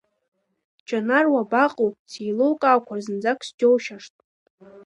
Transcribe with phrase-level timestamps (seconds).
[0.87, 4.13] Џьанар, уабаҟоу, сеилукаақәар зынӡак сџьоушьашт.